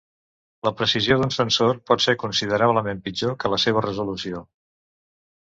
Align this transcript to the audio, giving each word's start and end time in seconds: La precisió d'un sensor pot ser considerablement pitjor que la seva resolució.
La 0.67 0.69
precisió 0.77 1.17
d'un 1.19 1.33
sensor 1.35 1.79
pot 1.91 2.05
ser 2.07 2.15
considerablement 2.23 3.05
pitjor 3.09 3.37
que 3.45 3.53
la 3.57 3.61
seva 3.67 3.85
resolució. 3.89 4.43